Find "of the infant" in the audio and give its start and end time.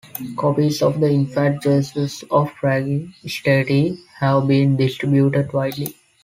0.81-1.61